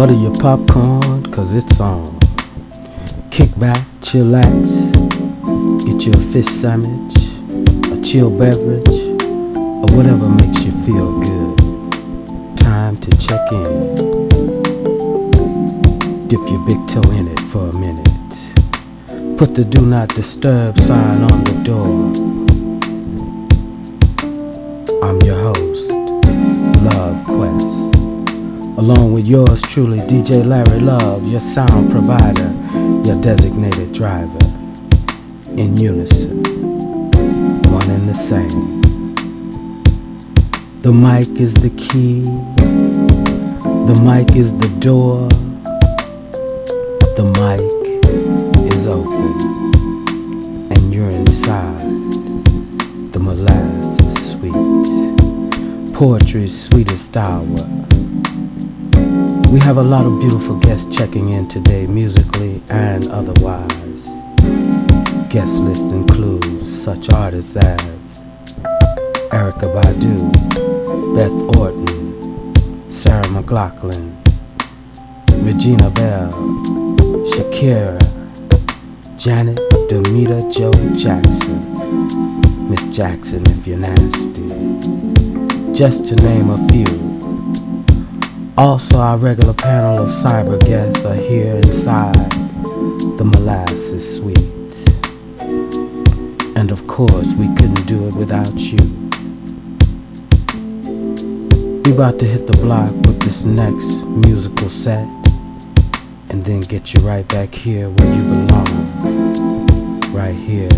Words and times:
Butter 0.00 0.14
your 0.14 0.34
popcorn, 0.38 1.30
cause 1.30 1.52
it's 1.52 1.78
on. 1.78 2.18
Kick 3.30 3.50
back, 3.58 3.76
chillax, 4.00 4.90
get 5.84 6.06
you 6.06 6.12
a 6.14 6.20
fish 6.32 6.46
sandwich, 6.46 7.16
a 7.92 8.02
chill 8.02 8.30
beverage, 8.30 8.88
or 8.88 9.94
whatever 9.94 10.26
makes 10.26 10.64
you 10.64 10.72
feel 10.86 11.20
good. 11.20 12.56
Time 12.56 12.96
to 12.96 13.10
check 13.18 13.52
in. 13.52 14.28
Dip 16.28 16.40
your 16.48 16.64
big 16.64 16.78
toe 16.88 17.10
in 17.10 17.28
it 17.28 17.40
for 17.40 17.68
a 17.68 17.72
minute. 17.74 19.36
Put 19.36 19.54
the 19.54 19.66
do 19.66 19.82
not 19.82 20.08
disturb 20.08 20.78
sign 20.80 21.30
on 21.30 21.44
the 21.44 21.62
door. 21.62 22.06
I'm 25.02 25.20
your 25.20 25.38
host, 25.38 25.90
Lluv 25.90 27.24
Quest 27.26 27.79
along 28.80 29.12
with 29.12 29.26
yours 29.26 29.60
truly, 29.60 29.98
DJ 29.98 30.42
Larry 30.42 30.80
Love, 30.80 31.28
your 31.28 31.38
sound 31.38 31.90
provider, 31.90 32.50
your 33.06 33.20
designated 33.20 33.92
driver, 33.92 34.38
in 35.50 35.76
unison, 35.76 36.42
one 37.70 37.90
and 37.90 38.08
the 38.08 38.14
same. 38.14 38.80
The 40.80 40.92
mic 40.92 41.28
is 41.38 41.52
the 41.52 41.68
key, 41.76 42.22
the 43.84 44.00
mic 44.02 44.34
is 44.34 44.56
the 44.56 44.74
door, 44.80 45.28
the 47.18 47.26
mic 47.36 48.72
is 48.72 48.88
open, 48.88 50.72
and 50.72 50.94
you're 50.94 51.10
inside 51.10 51.84
the 53.12 53.20
molasses 53.20 53.98
is 54.06 54.32
sweet, 54.32 55.92
poetry's 55.92 56.58
sweetest 56.58 57.14
hour 57.18 57.80
we 59.50 59.58
have 59.58 59.78
a 59.78 59.82
lot 59.82 60.06
of 60.06 60.20
beautiful 60.20 60.56
guests 60.60 60.96
checking 60.96 61.30
in 61.30 61.48
today, 61.48 61.84
musically 61.84 62.62
and 62.68 63.08
otherwise. 63.08 64.06
Guest 65.28 65.60
list 65.62 65.92
includes 65.92 66.70
such 66.70 67.10
artists 67.10 67.56
as 67.56 68.24
Erykah 69.32 69.74
Badu, 69.74 70.32
Beth 71.16 71.58
Orton, 71.58 72.92
Sarah 72.92 73.24
McLachlan, 73.24 74.14
Regina 75.44 75.90
Belle, 75.90 76.32
Shakira, 77.32 77.98
Janet 79.18 79.58
Damita 79.88 80.48
Jo 80.52 80.70
Jackson, 80.96 82.70
Miss 82.70 82.96
Jackson 82.96 83.44
if 83.46 83.66
you're 83.66 83.78
nasty, 83.78 85.74
just 85.74 86.06
to 86.06 86.14
name 86.14 86.50
a 86.50 86.68
few. 86.68 87.19
Also, 88.60 88.98
our 88.98 89.16
regular 89.16 89.54
panel 89.54 90.02
of 90.02 90.10
cyber 90.10 90.60
guests 90.60 91.06
are 91.06 91.14
here 91.14 91.54
inside 91.54 92.30
the 93.16 93.24
molasses 93.24 94.18
suite. 94.18 94.36
And 96.54 96.70
of 96.70 96.86
course, 96.86 97.32
we 97.32 97.46
couldn't 97.54 97.86
do 97.86 98.08
it 98.08 98.14
without 98.14 98.54
you. 98.58 98.76
We 101.86 101.94
about 101.94 102.18
to 102.18 102.26
hit 102.26 102.46
the 102.46 102.58
block 102.60 102.92
with 103.06 103.22
this 103.22 103.46
next 103.46 104.04
musical 104.04 104.68
set 104.68 105.08
and 106.28 106.44
then 106.44 106.60
get 106.60 106.92
you 106.92 107.00
right 107.00 107.26
back 107.28 107.54
here 107.54 107.88
where 107.88 108.14
you 108.14 108.22
belong. 108.24 110.02
Right 110.12 110.36
here 110.36 110.68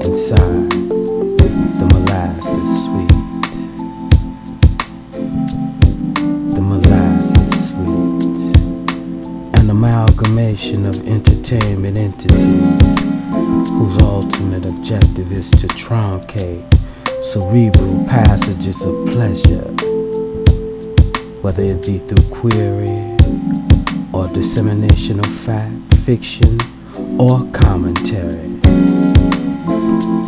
inside 0.00 0.70
the 0.70 1.86
molasses 1.92 2.75
amalgamation 10.16 10.86
of 10.86 11.06
entertainment 11.06 11.94
entities 11.94 13.00
whose 13.72 13.98
ultimate 13.98 14.64
objective 14.64 15.30
is 15.30 15.50
to 15.50 15.66
truncate 15.68 16.64
cerebral 17.22 18.02
passages 18.06 18.82
of 18.86 18.94
pleasure, 19.08 19.68
whether 21.42 21.62
it 21.62 21.84
be 21.84 21.98
through 21.98 22.30
query 22.30 23.14
or 24.14 24.26
dissemination 24.28 25.18
of 25.18 25.26
fact, 25.26 25.94
fiction, 25.96 26.58
or 27.18 27.46
commentary. 27.52 28.48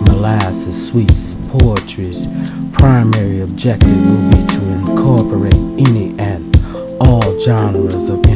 Molasses 0.04 0.90
Sweets 0.90 1.34
Poetry's 1.48 2.26
primary 2.72 3.40
objective 3.40 3.90
will 3.90 4.30
be 4.32 4.46
to 4.48 4.64
incorporate 4.66 5.54
any 5.54 6.14
and 6.18 6.54
all 7.00 7.40
genres 7.40 8.10
of 8.10 8.27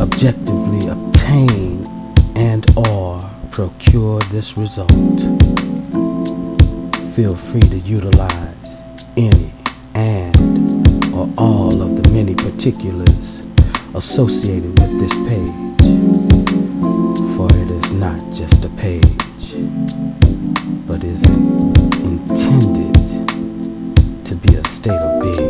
objectively 0.00 0.88
obtain 0.88 1.86
and 2.34 2.66
or 2.76 3.28
procure 3.50 4.20
this 4.30 4.56
result. 4.56 5.20
Feel 7.14 7.34
free 7.34 7.62
to 7.62 7.78
utilize 7.78 8.82
any 9.16 9.52
and 9.94 10.36
or 11.14 11.28
all 11.38 11.80
of 11.80 12.02
the 12.02 12.10
many 12.10 12.34
particulars 12.34 13.42
associated 13.94 14.78
with 14.78 15.00
this 15.00 15.16
page. 15.26 15.86
For 17.34 17.48
it 17.52 17.70
is 17.70 17.94
not 17.94 18.20
just 18.32 18.64
a 18.64 18.68
page, 18.76 19.54
but 20.86 21.02
is 21.02 21.24
intended 22.04 22.94
to 24.26 24.34
be 24.36 24.56
a 24.56 24.64
state 24.64 24.92
of 24.92 25.22
being. 25.22 25.45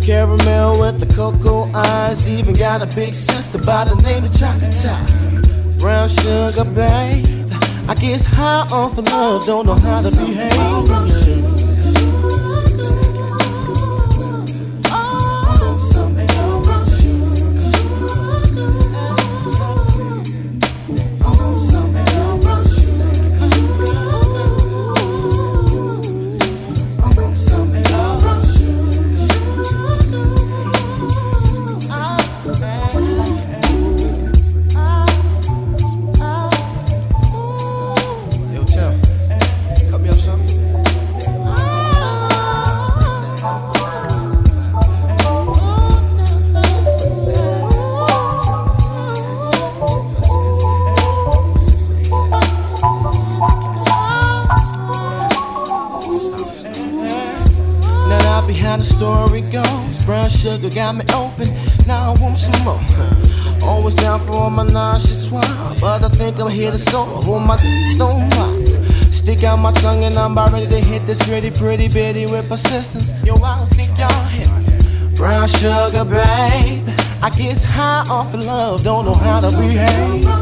Caramel 0.00 0.80
with 0.80 1.00
the 1.00 1.14
cocoa 1.14 1.70
eyes. 1.74 2.26
Even 2.28 2.54
got 2.54 2.82
a 2.82 2.86
big 2.94 3.14
sister 3.14 3.58
by 3.58 3.84
the 3.84 3.94
name 4.02 4.24
of 4.24 4.32
Chocolate 4.38 4.74
Brown 5.78 6.08
sugar, 6.08 6.64
babe. 6.64 7.26
I 7.88 7.94
guess 7.94 8.24
high 8.24 8.66
off 8.70 8.98
of 8.98 9.04
love, 9.06 9.46
don't 9.46 9.66
know 9.66 9.74
how 9.74 10.02
to 10.02 10.10
behave. 10.10 11.57
Solo. 66.90 67.20
Hold 67.22 67.42
my 67.42 67.56
don't 67.96 68.28
mind. 68.36 68.68
Stick 69.12 69.44
out 69.44 69.58
my 69.58 69.72
tongue 69.72 70.04
and 70.04 70.18
I'm 70.18 70.32
about 70.32 70.52
ready 70.52 70.66
to 70.66 70.80
hit 70.80 71.02
this 71.06 71.20
pretty, 71.26 71.50
pretty 71.50 71.88
bitty 71.88 72.26
with 72.26 72.48
persistence. 72.48 73.12
Yo, 73.24 73.34
I 73.36 73.58
don't 73.58 73.70
think 73.70 73.90
y'all 73.98 74.24
hit. 74.26 74.48
Brown 75.16 75.48
sugar, 75.48 76.04
babe. 76.04 76.88
I 77.20 77.30
guess 77.36 77.64
high 77.64 78.06
off 78.08 78.32
of 78.32 78.44
love, 78.44 78.84
don't 78.84 79.04
know 79.04 79.14
how 79.14 79.40
to 79.40 79.50
behave. 79.50 80.37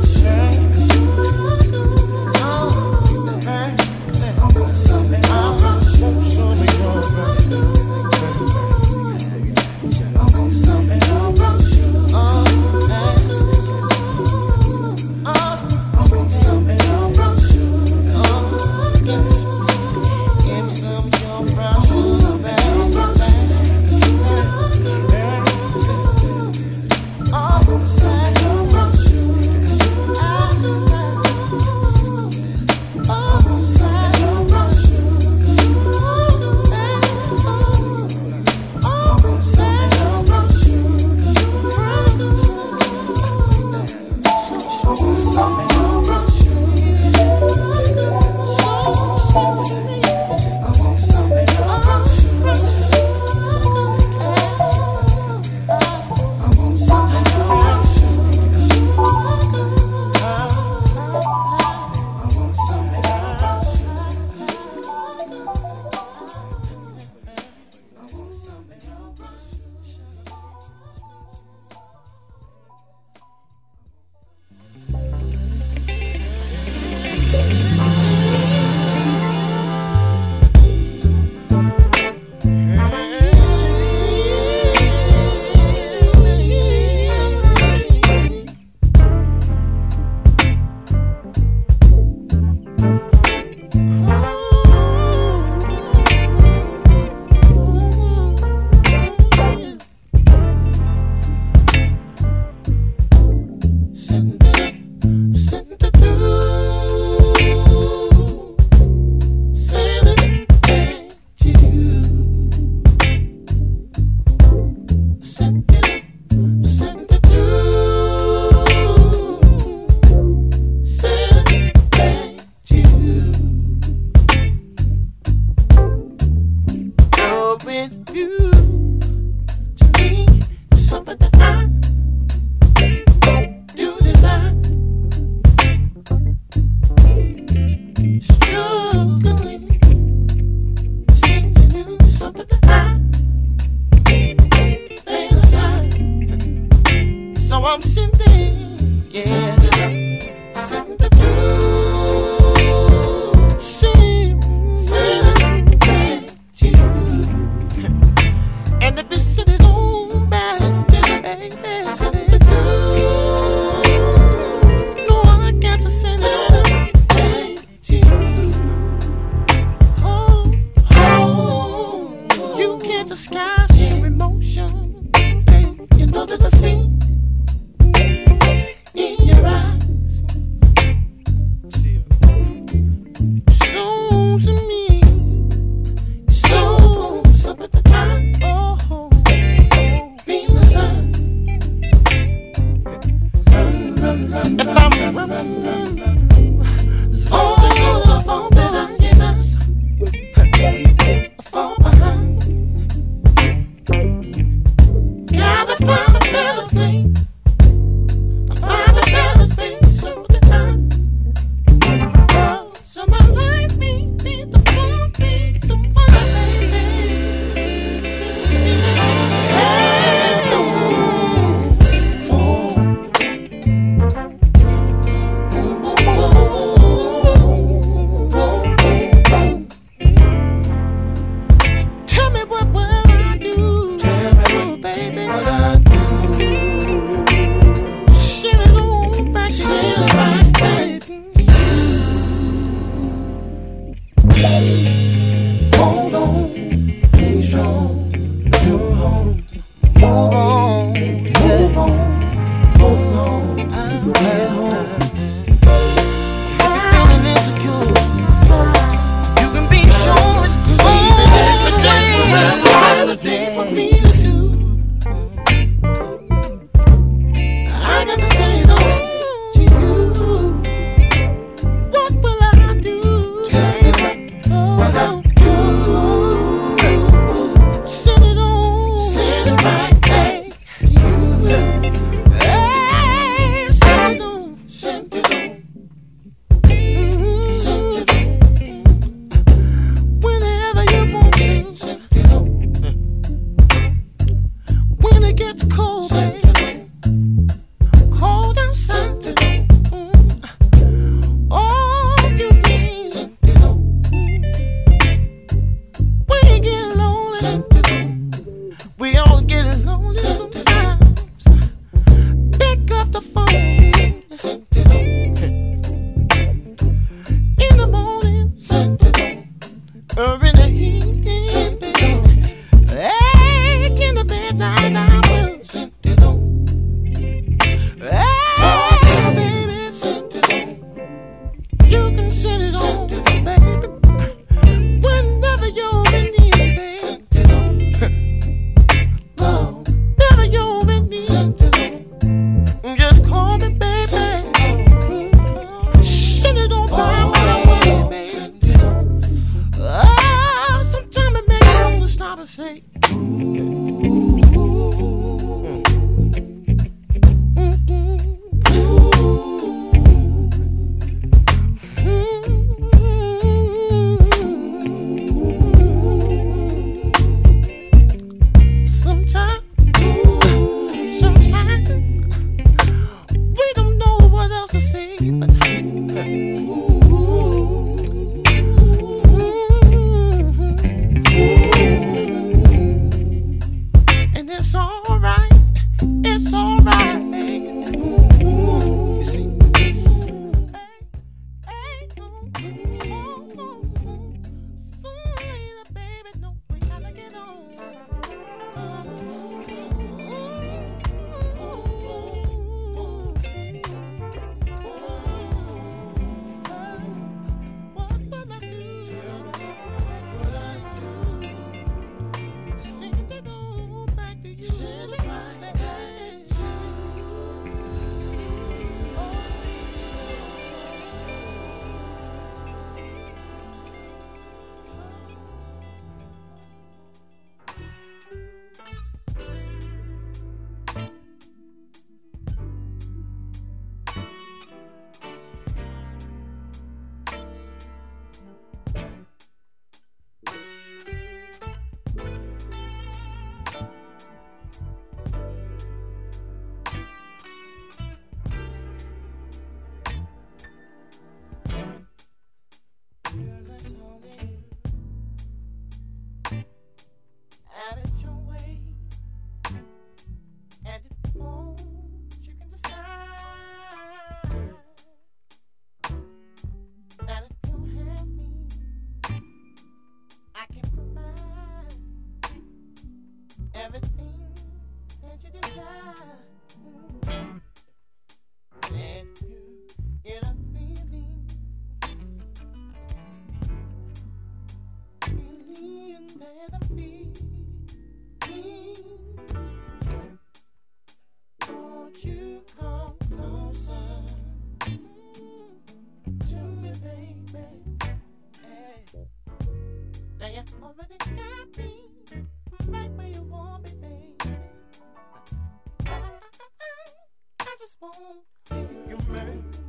want 508.06 509.08
you, 509.08 509.18
man. 509.32 509.85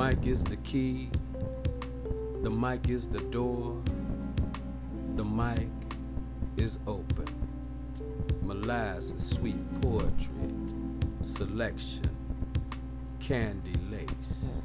Mic 0.00 0.26
is 0.26 0.42
the 0.42 0.56
key. 0.56 1.10
The 2.42 2.48
mic 2.48 2.88
is 2.88 3.06
the 3.06 3.18
door. 3.24 3.82
The 5.16 5.24
mic 5.26 5.68
is 6.56 6.78
open. 6.86 7.26
Molasses 8.40 9.22
Suite 9.22 9.82
Poetry, 9.82 10.54
selection, 11.20 12.16
candy 13.20 13.74
lace. 13.90 14.62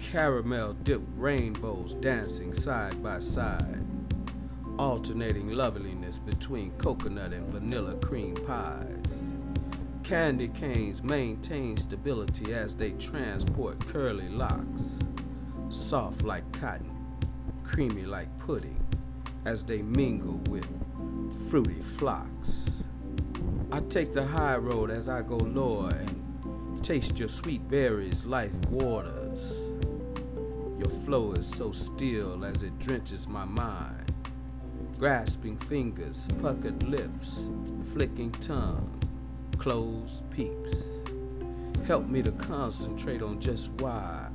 Caramel 0.00 0.72
dipped 0.82 1.08
rainbows 1.16 1.94
dancing 1.94 2.52
side 2.52 3.00
by 3.04 3.20
side, 3.20 3.84
alternating 4.80 5.50
loveliness 5.50 6.18
between 6.18 6.72
coconut 6.72 7.32
and 7.32 7.46
vanilla 7.52 7.94
cream 7.98 8.34
pies. 8.34 8.97
Candy 10.08 10.48
canes 10.48 11.02
maintain 11.02 11.76
stability 11.76 12.54
as 12.54 12.74
they 12.74 12.92
transport 12.92 13.78
curly 13.88 14.30
locks, 14.30 15.00
soft 15.68 16.22
like 16.22 16.50
cotton, 16.50 16.90
creamy 17.62 18.06
like 18.06 18.34
pudding, 18.38 18.82
as 19.44 19.64
they 19.64 19.82
mingle 19.82 20.38
with 20.48 20.66
fruity 21.50 21.82
flocks. 21.98 22.84
I 23.70 23.80
take 23.80 24.14
the 24.14 24.24
high 24.24 24.56
road 24.56 24.90
as 24.90 25.10
I 25.10 25.20
go 25.20 25.36
lower 25.36 25.90
and 25.90 26.82
taste 26.82 27.18
your 27.18 27.28
sweet 27.28 27.68
berries, 27.68 28.24
life 28.24 28.56
waters. 28.70 29.68
Your 30.78 30.88
flow 31.04 31.32
is 31.32 31.46
so 31.46 31.70
still 31.70 32.46
as 32.46 32.62
it 32.62 32.78
drenches 32.78 33.28
my 33.28 33.44
mind. 33.44 34.10
Grasping 34.98 35.58
fingers, 35.58 36.30
puckered 36.40 36.82
lips, 36.84 37.50
flicking 37.92 38.32
tongue 38.32 38.98
closed 39.58 40.22
peeps. 40.30 41.00
Help 41.84 42.06
me 42.06 42.22
to 42.22 42.30
concentrate 42.32 43.22
on 43.22 43.40
just 43.40 43.70
why 43.80 44.28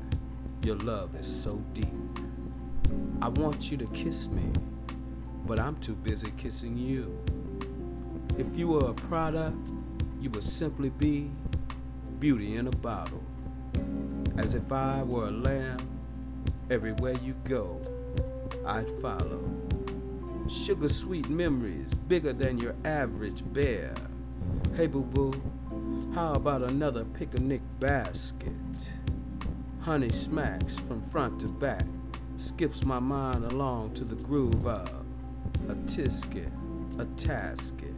your 0.64 0.76
love 0.78 1.16
is 1.16 1.28
so 1.28 1.64
deep. 1.74 1.88
I 3.22 3.30
want 3.30 3.72
you 3.72 3.78
to 3.78 3.86
kiss 3.88 4.28
me, 4.28 4.52
but 5.46 5.60
I'm 5.60 5.78
too 5.78 5.96
busy 5.96 6.32
kissing 6.38 6.78
you. 6.78 7.18
If 8.38 8.58
you 8.58 8.68
were 8.68 8.90
a 8.90 8.94
product, 8.94 9.72
you 10.20 10.30
would 10.32 10.44
simply 10.44 10.90
be 10.90 11.32
beauty 12.20 12.58
in 12.58 12.68
a 12.68 12.72
bottle. 12.72 13.24
As 14.38 14.56
if 14.56 14.72
I 14.72 15.04
were 15.04 15.28
a 15.28 15.32
lamb, 15.32 15.78
everywhere 16.70 17.16
you 17.24 17.34
go, 17.46 17.80
I'd 18.66 18.90
follow. 19.02 19.44
Sugar 20.50 20.90
sweet 20.90 21.30
memories, 21.30 21.94
bigger 21.94 22.34
than 22.34 22.58
your 22.58 22.76
average 22.84 23.42
bear 23.54 23.94
Hey 24.76 24.88
boo 24.88 25.04
boo, 25.04 25.32
how 26.16 26.34
about 26.34 26.64
another 26.64 27.06
picnic 27.06 27.62
basket? 27.80 28.92
Honey 29.82 30.10
smacks 30.10 30.80
from 30.80 31.00
front 31.00 31.40
to 31.42 31.48
back, 31.48 31.86
skips 32.38 32.84
my 32.84 32.98
mind 32.98 33.46
along 33.46 33.94
to 33.94 34.04
the 34.04 34.16
groove 34.16 34.66
of 34.66 35.06
a 35.70 35.76
tisket, 35.86 36.52
a 36.98 37.06
tasket. 37.18 37.94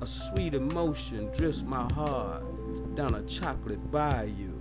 A 0.00 0.06
sweet 0.06 0.54
emotion 0.54 1.30
drifts 1.36 1.62
my 1.62 1.92
heart 1.92 2.42
down 2.94 3.14
a 3.14 3.22
chocolate 3.24 3.90
bayou 3.90 4.58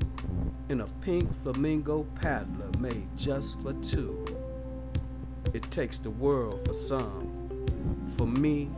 in 0.67 0.81
a 0.81 0.87
pink 0.99 1.33
flamingo 1.43 2.03
paddler 2.15 2.69
made 2.77 3.07
just 3.15 3.61
for 3.61 3.71
two. 3.75 4.25
It 5.53 5.63
takes 5.71 5.97
the 5.97 6.09
world 6.09 6.65
for 6.65 6.73
some. 6.73 7.29
For 8.17 8.27
me, 8.27 8.69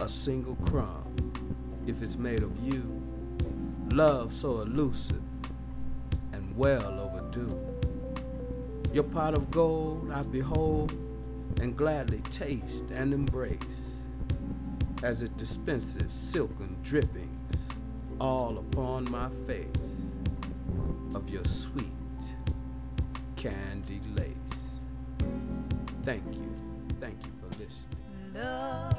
a 0.00 0.08
single 0.08 0.56
crumb. 0.56 1.32
If 1.86 2.02
it's 2.02 2.18
made 2.18 2.42
of 2.42 2.58
you, 2.64 3.02
love 3.90 4.32
so 4.32 4.60
elusive 4.60 5.22
and 6.32 6.56
well 6.56 7.00
overdue. 7.00 7.58
Your 8.92 9.04
pot 9.04 9.34
of 9.34 9.50
gold 9.50 10.10
I 10.12 10.22
behold 10.22 10.92
and 11.60 11.76
gladly 11.76 12.20
taste 12.30 12.90
and 12.90 13.12
embrace 13.12 13.96
as 15.02 15.22
it 15.22 15.36
dispenses 15.36 16.12
silken 16.12 16.76
drippings 16.82 17.68
all 18.20 18.58
upon 18.58 19.10
my 19.10 19.28
face 19.46 20.04
of 21.14 21.28
your 21.30 21.44
sweet 21.44 21.86
candy 23.36 24.00
lace. 24.14 24.80
Thank 26.04 26.24
you, 26.34 26.54
thank 27.00 27.16
you 27.24 27.32
for 27.40 27.48
listening. 27.58 27.98
Love 28.34 28.97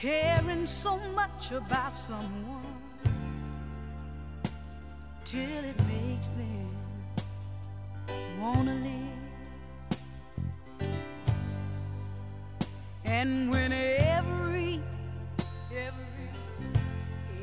caring 0.00 0.64
so 0.64 0.96
much 1.16 1.50
about 1.50 1.94
someone 1.96 2.87
till 5.30 5.40
it 5.40 5.76
makes 5.86 6.28
them 6.28 6.70
wanna 8.40 8.74
live. 8.76 8.88
And 13.04 13.50
when 13.50 13.74
every, 13.74 14.80
every, 15.70 16.30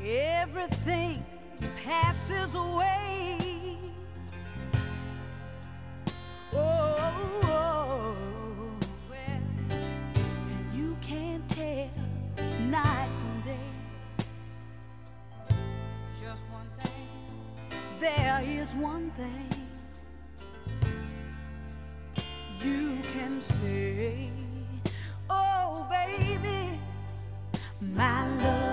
everything 0.04 1.24
passes 1.84 2.56
away. 2.56 3.45
There 18.06 18.40
is 18.44 18.72
one 18.74 19.10
thing 19.18 19.48
you 22.62 22.98
can 23.12 23.40
say. 23.40 24.30
Oh, 25.28 25.86
baby, 25.90 26.78
my 27.80 28.28
love 28.36 28.65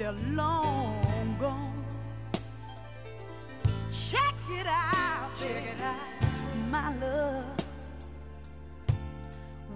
they're 0.00 0.12
long 0.32 1.36
gone. 1.38 1.84
Check 3.92 4.34
it 4.48 4.66
out, 4.66 5.28
check 5.38 5.62
it 5.74 5.82
out. 5.82 6.70
My 6.70 6.96
love 6.96 7.44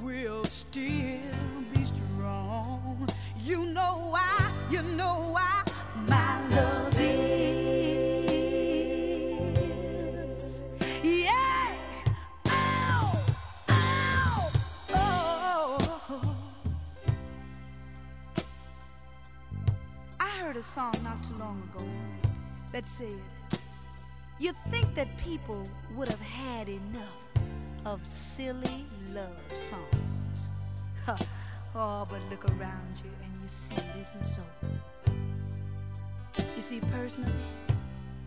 We'll 0.01 0.45
still 0.45 1.21
be 1.75 1.85
strong. 1.85 3.07
You 3.39 3.67
know 3.67 4.09
why, 4.13 4.51
you 4.71 4.81
know 4.83 5.29
why. 5.33 5.44
Heard 20.55 20.61
a 20.61 20.63
song 20.63 20.95
not 21.03 21.21
too 21.25 21.35
long 21.35 21.61
ago 21.73 21.85
that 22.71 22.87
said, 22.87 23.19
You 24.39 24.53
think 24.71 24.95
that 24.95 25.09
people 25.19 25.67
would 25.97 26.09
have 26.09 26.21
had 26.21 26.69
enough 26.69 27.25
of 27.85 28.05
silly 28.05 28.87
love 29.13 29.41
songs? 29.49 30.51
Oh, 31.77 32.07
but 32.09 32.21
look 32.31 32.45
around 32.51 33.03
you 33.03 33.11
and 33.25 33.33
you 33.43 33.49
see 33.49 33.75
it 33.75 33.83
isn't 34.01 34.25
so. 34.25 34.43
You 36.37 36.63
see, 36.63 36.79
personally, 36.93 37.33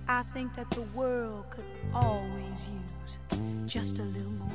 I 0.10 0.24
think 0.34 0.54
that 0.58 0.70
the 0.72 0.82
world 0.94 1.46
could 1.50 1.64
always 1.94 2.68
use 2.68 3.40
just 3.66 4.00
a 4.00 4.04
little 4.04 4.34
more 4.34 4.50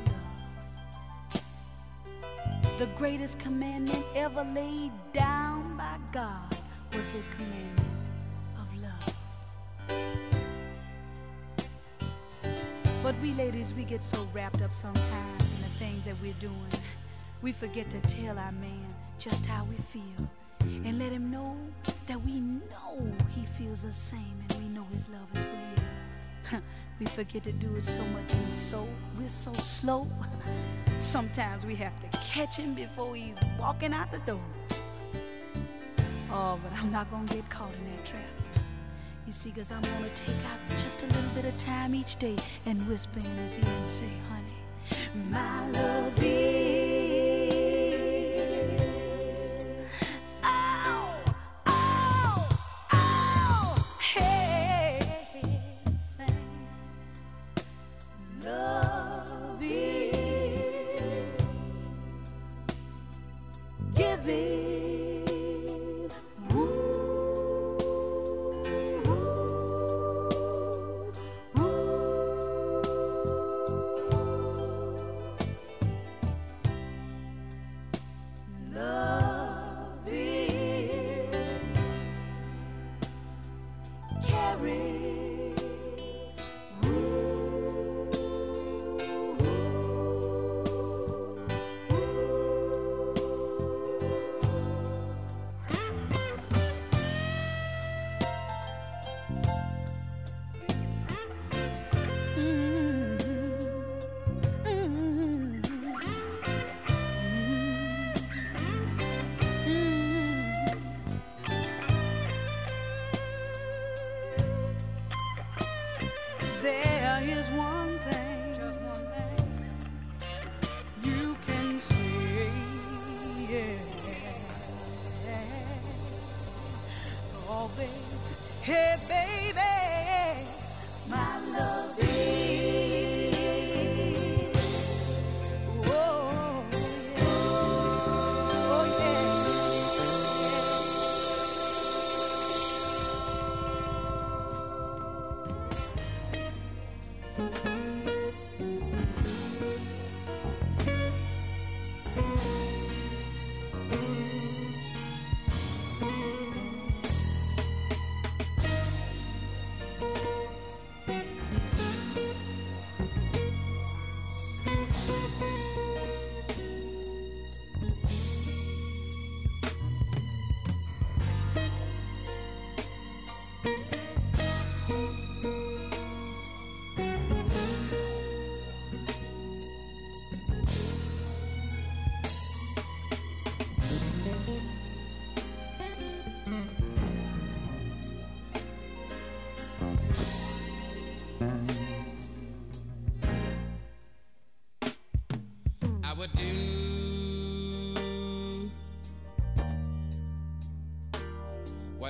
love. 1.33 1.43
The 2.79 2.87
greatest 2.99 3.39
commandment 3.39 4.05
ever 4.15 4.45
laid 4.45 4.93
down 5.15 5.79
by 5.79 5.97
God 6.13 6.53
was 6.95 7.11
his 7.11 7.29
commandment 7.29 7.89
of 8.59 8.67
love. 8.83 9.15
But 13.03 13.15
we 13.23 13.33
ladies, 13.33 13.73
we 13.75 13.85
get 13.85 14.03
so 14.03 14.29
wrapped 14.35 14.61
up 14.63 14.75
sometimes 14.75 15.55
in 15.55 15.63
the 15.63 15.73
things 15.79 16.05
that 16.05 16.17
we're 16.21 16.35
doing. 16.35 16.55
We 17.41 17.53
forget 17.53 17.91
to 17.91 18.01
tell 18.03 18.39
our 18.39 18.53
man 18.53 18.87
just 19.19 19.47
how 19.47 19.65
we 19.65 19.77
feel 19.77 20.29
and 20.85 20.99
let 20.99 21.11
him 21.13 21.31
know 21.31 21.57
that 22.07 22.21
we 22.23 22.41
know 22.41 23.13
he 23.35 23.47
feels 23.59 23.83
the 23.83 23.93
same 23.93 24.45
and 24.51 24.59
we 24.63 24.69
know 24.69 24.87
his 24.93 25.09
love 25.09 25.29
is 25.35 25.45
real. 26.53 26.61
we 27.01 27.07
forget 27.07 27.43
to 27.45 27.53
do 27.53 27.75
it 27.75 27.85
so 27.85 28.01
much 28.01 28.33
and 28.33 28.53
so 28.53 28.87
we're 29.19 29.29
so 29.29 29.53
slow. 29.55 30.07
Sometimes 31.01 31.65
we 31.65 31.75
have 31.77 31.99
to 32.01 32.19
catch 32.19 32.57
him 32.57 32.75
before 32.75 33.15
he's 33.17 33.35
walking 33.59 33.93
out 33.93 34.11
the 34.13 34.19
door. 34.19 34.41
Oh, 36.35 36.59
but 36.63 36.73
I'm 36.81 36.91
not 36.91 37.11
gonna 37.11 37.29
get 37.29 37.49
caught 37.51 37.75
in 37.75 37.95
that 37.95 38.05
trap. 38.07 38.23
You 39.27 39.35
see, 39.35 39.51
cause 39.51 39.71
I'm 39.71 39.83
gonna 39.83 40.09
take 40.15 40.31
out 40.51 40.59
just 40.83 41.03
a 41.03 41.07
little 41.07 41.31
bit 41.35 41.45
of 41.45 41.57
time 41.59 41.95
each 41.95 42.17
day 42.17 42.37
and 42.65 42.89
whisper 42.89 43.19
in 43.19 43.37
his 43.37 43.59
ear 43.59 43.65
and 43.67 43.89
say, 43.89 44.13
honey, 44.31 45.21
my 45.31 45.71
love 45.73 46.15
is. 46.23 46.82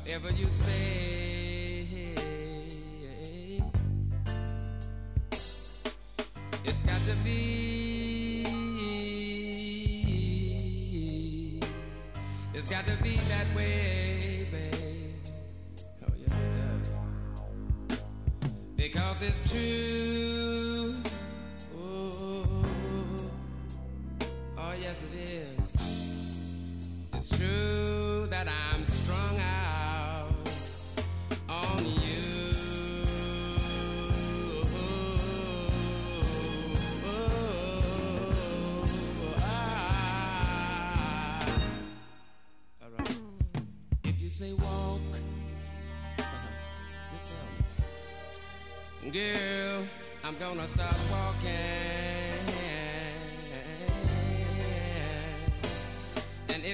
Whatever 0.05 0.33
you 0.33 0.51
say. 0.51 1.12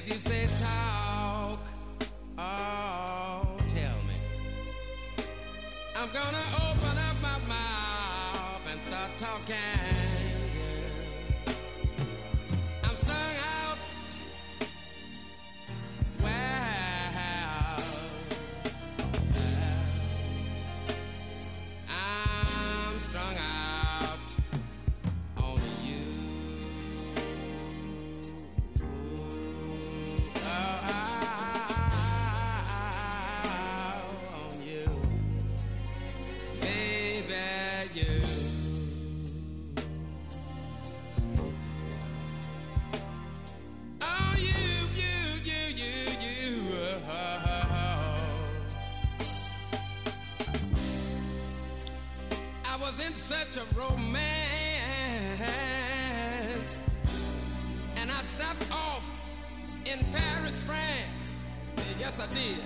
you 0.09 0.15
say 0.15 0.47
talk, 0.59 1.59
oh, 2.39 3.47
tell 3.69 3.99
me. 4.09 4.17
I'm 5.95 6.09
gonna 6.13 6.45
open 6.57 6.99
up 7.09 7.17
my 7.21 7.39
mouth 7.47 8.63
and 8.73 8.81
start 8.81 9.11
talking. 9.19 9.68
romance. 53.77 54.21
And 57.97 58.11
I 58.11 58.23
stopped 58.23 58.71
off 58.73 59.21
in 59.85 60.05
Paris, 60.13 60.63
France. 60.63 61.37
Yes, 61.99 62.21
I 62.21 62.27
did. 62.35 62.59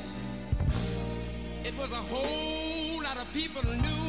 It 1.67 1.79
was 1.79 1.93
a 1.93 1.97
whole 1.97 3.03
lot 3.03 3.17
of 3.17 3.33
people 3.33 3.63
knew 3.65 4.02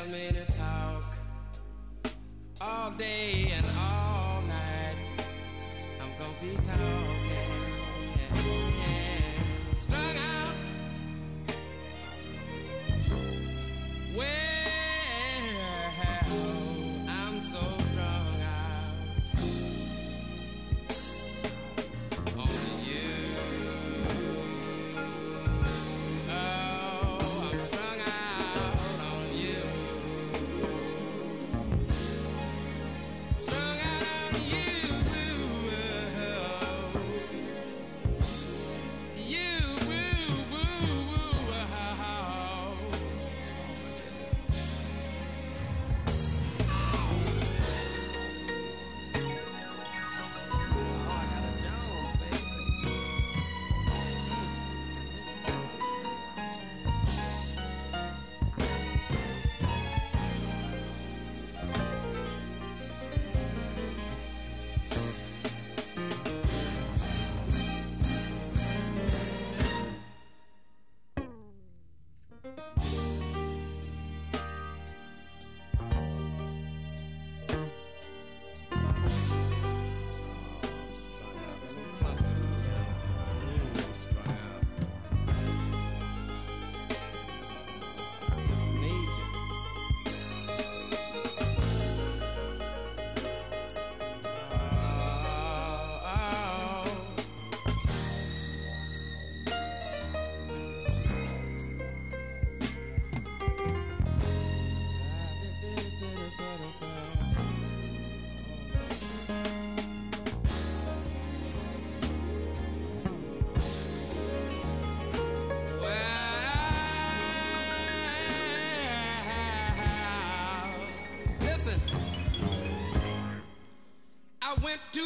how 0.00 0.06
many 0.06 0.49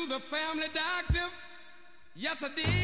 the 0.09 0.21
family 0.21 0.67
doctor. 0.73 1.33
Yes, 2.15 2.43
I 2.45 2.49
did. 2.55 2.84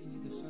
He's 0.00 0.08
the 0.24 0.30
Son. 0.30 0.49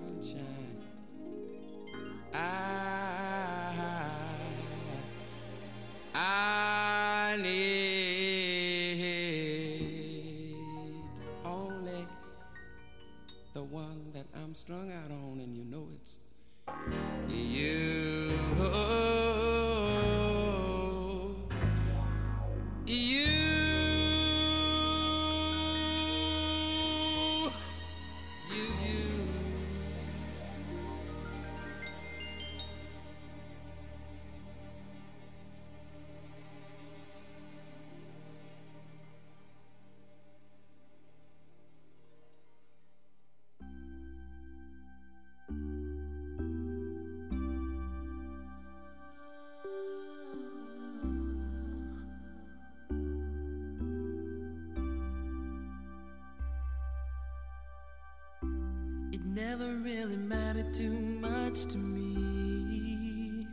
never 59.41 59.77
really 59.77 60.19
mattered 60.19 60.75
too 60.75 60.93
much 60.93 61.65
to 61.65 61.79
me. 61.79 63.47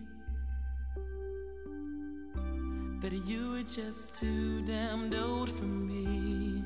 But 2.99 3.13
you 3.25 3.51
were 3.51 3.63
just 3.63 4.15
too 4.15 4.65
damned 4.65 5.15
old 5.15 5.49
for 5.49 5.63
me. 5.63 6.61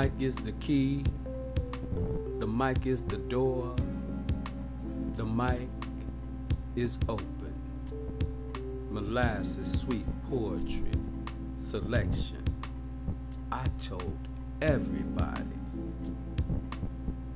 Mic 0.00 0.12
is 0.18 0.34
the 0.34 0.52
key. 0.52 1.04
The 2.38 2.46
mic 2.46 2.86
is 2.86 3.04
the 3.04 3.18
door. 3.18 3.76
The 5.14 5.26
mic 5.26 5.68
is 6.74 6.98
open. 7.06 7.52
Molasses 8.90 9.80
Suite 9.80 10.06
Poetry, 10.30 10.92
selection. 11.58 12.42
I 13.52 13.66
told 13.78 14.16
everybody. 14.62 15.58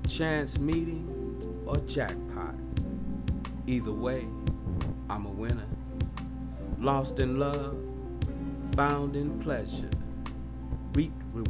Chance 0.09 0.59
meeting 0.59 1.05
or 1.67 1.77
jackpot. 1.81 2.55
Either 3.67 3.93
way, 3.93 4.27
I'm 5.11 5.27
a 5.27 5.31
winner. 5.31 5.69
Lost 6.79 7.21
in 7.21 7.39
love, 7.39 7.77
found 8.75 9.17
in 9.17 9.39
pleasure 9.41 9.91
reaped 10.95 11.23
your 11.35 11.45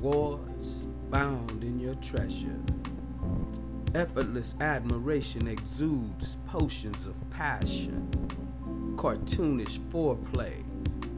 treasure. 2.15 2.61
Effortless 3.95 4.55
admiration 4.61 5.49
exudes 5.49 6.37
potions 6.47 7.07
of 7.07 7.17
passion. 7.31 8.09
Cartoonish 8.97 9.81
foreplay 9.81 10.63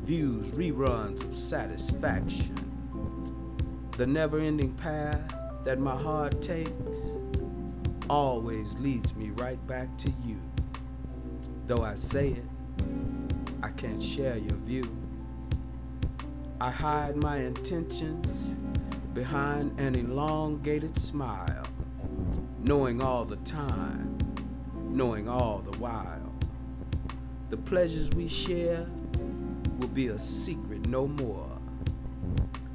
views 0.05 0.53
reruns 0.53 1.23
of 1.23 1.37
satisfaction. 1.37 2.55
The 3.99 4.07
never 4.07 4.39
ending 4.39 4.73
path 4.75 5.35
that 5.65 5.79
my 5.79 5.95
heart 5.95 6.41
takes 6.41 7.11
always 8.09 8.75
leads 8.79 9.15
me 9.17 9.31
right 9.37 9.65
back 9.67 9.95
to 9.99 10.13
you. 10.25 10.41
Though 11.67 11.83
I 11.83 11.93
say 11.95 12.31
it, 12.31 12.85
I 13.63 13.69
can't 13.69 14.03
share 14.03 14.39
your 14.39 14.57
view. 14.65 14.89
I 16.59 16.71
hide 16.71 17.17
my 17.17 17.37
intentions 17.39 18.55
behind 19.17 19.81
an 19.81 19.95
elongated 19.95 20.99
smile, 20.99 21.65
knowing 22.63 23.03
all 23.03 23.25
the 23.25 23.37
time, 23.37 24.19
knowing 24.91 25.27
all 25.27 25.61
the 25.61 25.79
while. 25.79 26.35
The 27.49 27.57
pleasures 27.57 28.11
we 28.11 28.29
share 28.29 28.87
will 29.79 29.89
be 29.89 30.09
a 30.09 30.19
secret 30.19 30.87
no 30.87 31.09
more. 31.09 31.49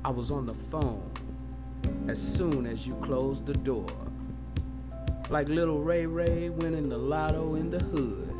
I 0.04 0.10
was 0.10 0.32
on 0.32 0.48
the 0.48 0.56
phone 0.56 1.12
as 2.08 2.20
soon 2.20 2.66
as 2.66 2.88
you 2.88 2.96
closed 2.96 3.46
the 3.46 3.54
door. 3.54 3.94
Like 5.30 5.48
little 5.48 5.84
Ray 5.84 6.08
Ray 6.08 6.50
winning 6.50 6.90
the 6.90 6.98
lotto 6.98 7.54
in 7.54 7.70
the 7.70 7.80
hood. 7.80 8.34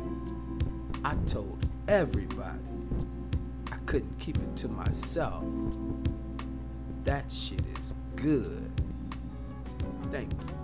I 1.04 1.14
told 1.26 1.68
everybody 1.86 2.58
I 3.70 3.76
couldn't 3.86 4.18
keep 4.18 4.38
it 4.38 4.56
to 4.56 4.68
myself. 4.68 5.44
That 7.04 7.30
shit 7.32 7.60
is 7.78 7.94
good. 8.14 8.70
Thank 10.10 10.32
you. 10.32 10.61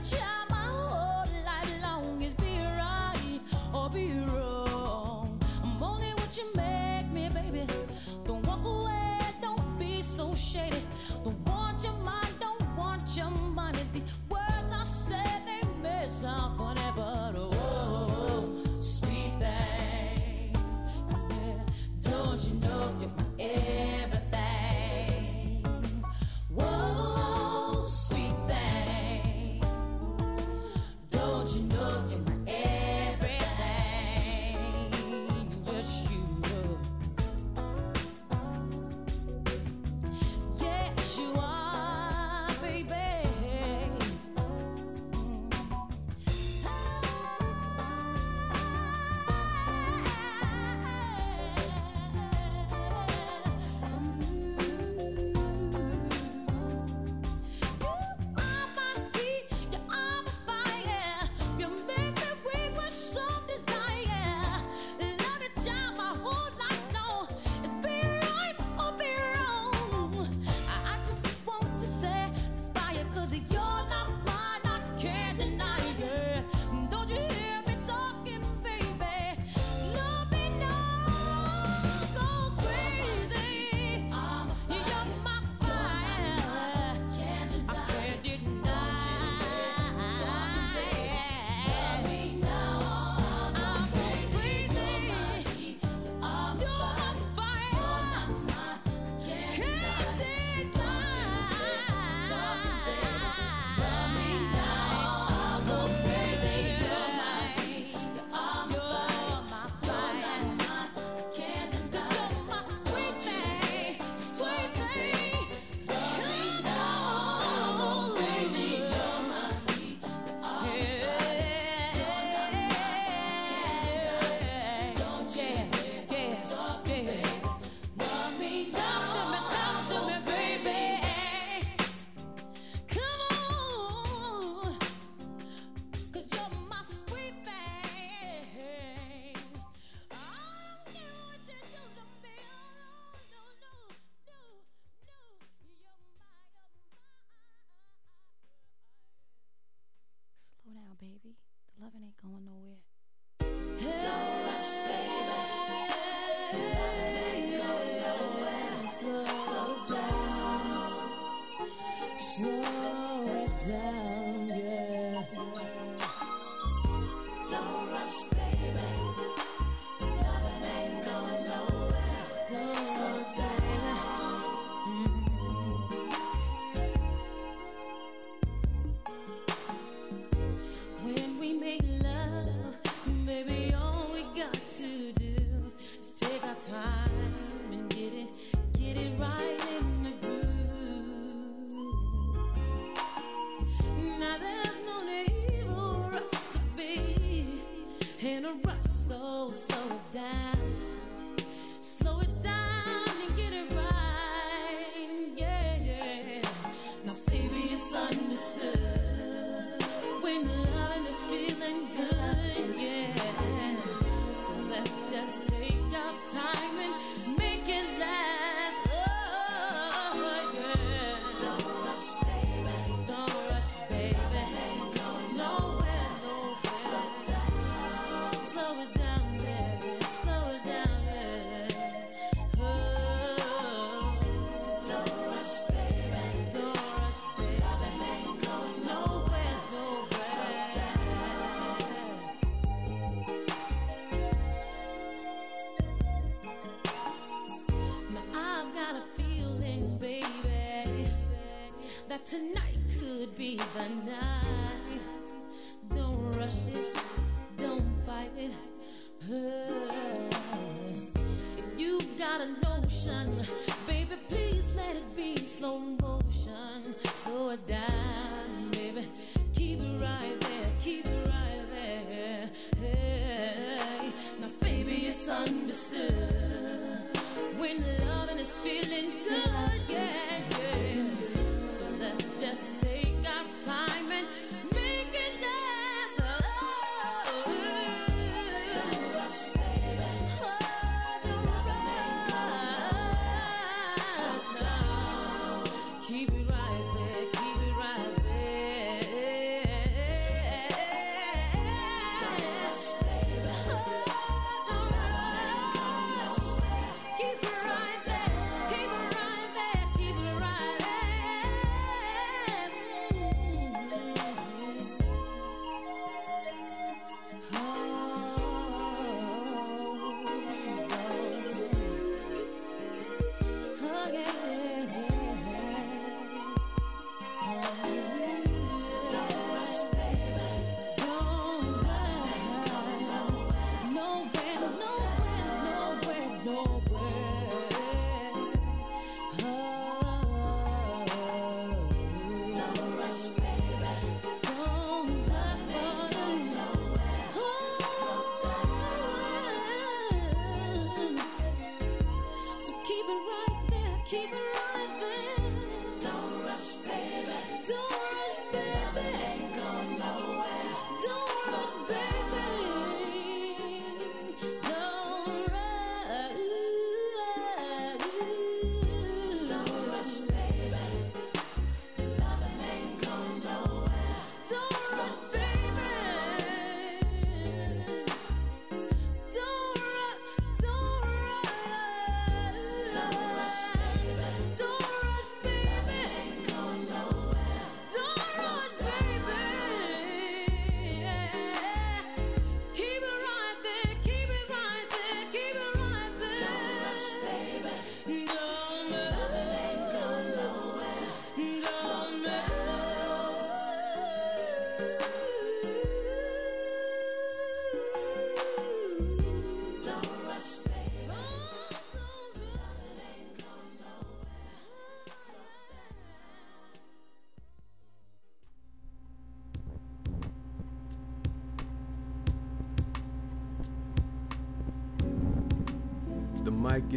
Keep 0.00 0.12
it 0.12 0.37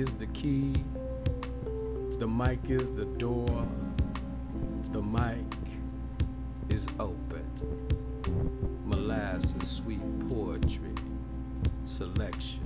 is 0.02 0.16
the 0.16 0.26
key, 0.28 0.74
the 2.18 2.28
mic 2.28 2.60
is 2.68 2.90
the 2.96 3.06
door, 3.20 3.68
the 4.92 5.02
mic 5.02 5.46
is 6.70 6.88
open. 7.00 7.46
Molasses 8.84 9.68
Suite 9.68 10.02
Poetry, 10.28 10.96
selection, 11.84 12.64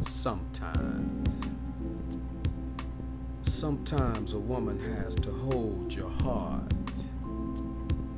sometimes. 0.00 1.44
Sometimes 3.42 4.34
a 4.34 4.38
woman 4.38 4.78
has 4.94 5.16
to 5.16 5.32
hold 5.32 5.92
your 5.92 6.10
heart 6.10 6.72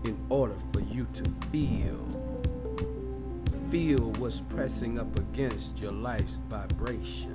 in 0.05 0.19
order 0.29 0.57
for 0.75 0.81
you 0.81 1.07
to 1.15 1.25
feel. 1.51 2.05
Feel 3.71 4.13
what's 4.19 4.43
pressing 4.43 4.99
up 4.99 5.17
against 5.17 5.81
your 5.81 5.93
life's 5.93 6.39
vibration 6.51 7.30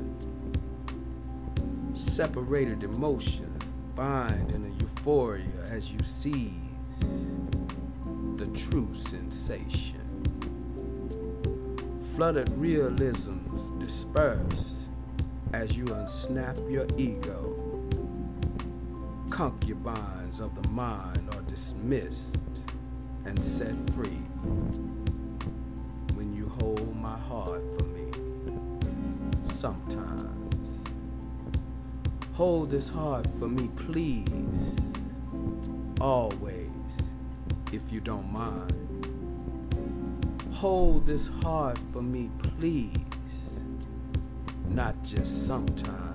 separated 2.16 2.82
emotions 2.82 3.74
bind 3.94 4.50
in 4.54 4.64
a 4.64 4.80
euphoria 4.80 5.44
as 5.70 5.92
you 5.92 6.00
seize 6.02 7.28
the 8.38 8.48
true 8.54 8.88
sensation. 8.94 10.00
Flooded 12.16 12.50
realisms 12.52 13.68
disperse 13.84 14.86
as 15.52 15.78
you 15.78 15.84
unsnap 15.84 16.58
your 16.72 16.88
ego. 16.98 17.54
Concubines 19.30 20.40
of 20.40 20.56
the 20.56 20.70
mind 20.70 21.36
are 21.36 21.42
dismissed 21.42 22.64
and 23.26 23.44
set 23.44 23.76
free 23.90 24.24
when 26.14 26.34
you 26.34 26.48
hold 26.62 26.96
my 26.96 27.18
heart 27.18 27.64
for 27.78 27.84
me. 27.84 28.10
Sometimes. 29.42 30.45
Hold 32.36 32.70
this 32.70 32.90
heart 32.90 33.26
for 33.40 33.48
me, 33.48 33.70
please. 33.78 34.92
Always, 36.02 36.68
if 37.72 37.94
you 37.94 38.02
don't 38.02 38.30
mind. 38.30 38.74
Hold 40.52 41.08
this 41.08 41.30
heart 41.30 41.78
for 41.94 42.02
me, 42.02 42.30
please. 42.40 43.62
Not 44.68 45.02
just 45.02 45.48
sometimes. 45.48 46.15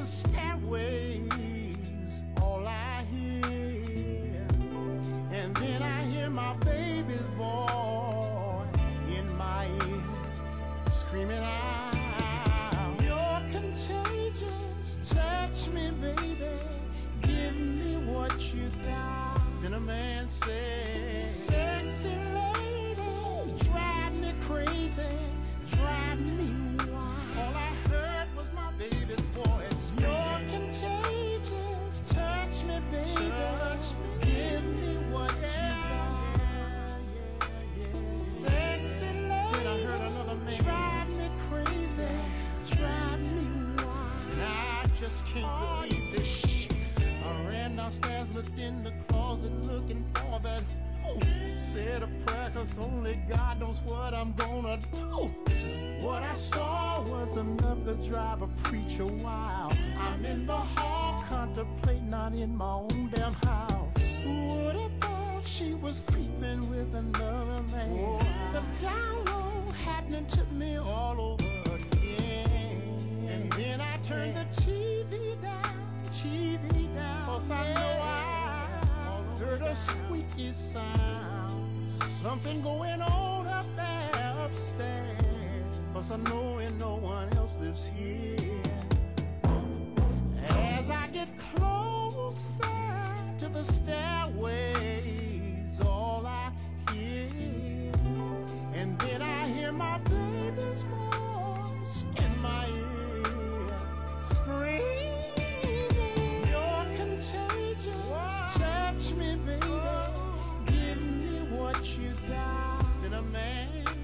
understand. 0.00 0.39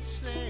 say 0.07 0.46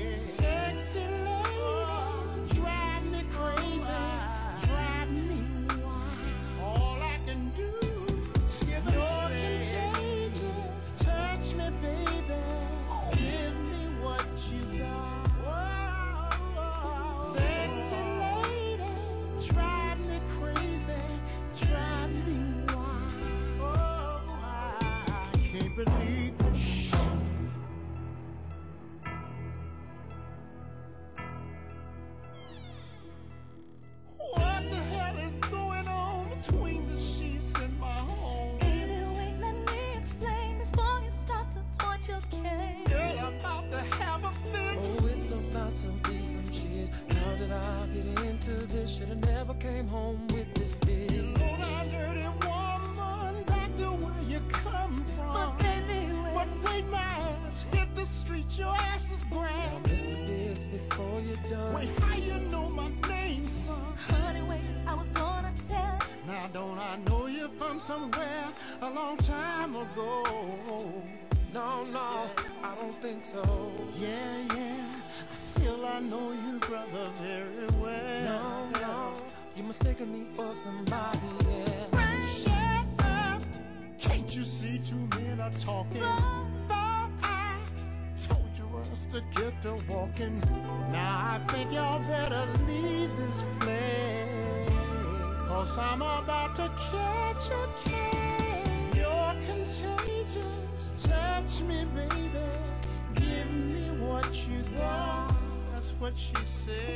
she 106.16 106.34
said. 106.44 106.95